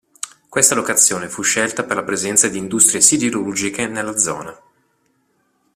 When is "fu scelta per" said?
1.29-1.95